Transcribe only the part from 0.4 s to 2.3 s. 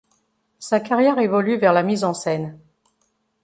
Sa carrière évolue vers la mise en